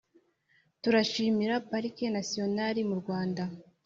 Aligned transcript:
Turashimira 0.81 1.55
Pariki 1.69 2.03
Nasiyonali 2.13 2.81
mu 2.89 2.95
Rwanda 3.01 3.43